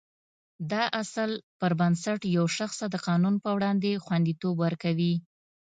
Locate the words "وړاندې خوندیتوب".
3.57-4.55